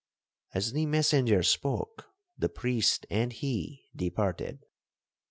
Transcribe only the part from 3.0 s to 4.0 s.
and he